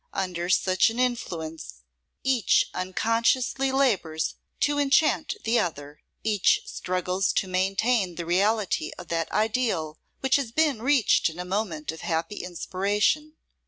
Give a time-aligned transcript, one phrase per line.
[0.15, 1.83] Under such an influence,
[2.23, 9.31] each unconsciously labours to enchant the other; each struggles to maintain the reality of that
[9.31, 13.35] ideal which has been reached in a moment of happy inspiration.